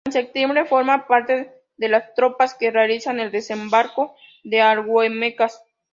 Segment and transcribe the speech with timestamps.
[0.07, 5.61] En septiembre forma parte de las tropas que realizan el desembarco de Alhucemas.